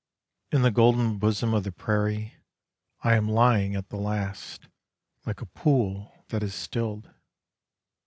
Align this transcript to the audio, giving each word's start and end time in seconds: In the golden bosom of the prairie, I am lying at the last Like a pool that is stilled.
In 0.51 0.63
the 0.63 0.71
golden 0.71 1.19
bosom 1.19 1.53
of 1.53 1.63
the 1.63 1.71
prairie, 1.71 2.33
I 3.03 3.13
am 3.15 3.29
lying 3.29 3.75
at 3.75 3.89
the 3.89 3.97
last 3.97 4.67
Like 5.27 5.41
a 5.41 5.45
pool 5.45 6.25
that 6.29 6.41
is 6.41 6.55
stilled. 6.55 7.11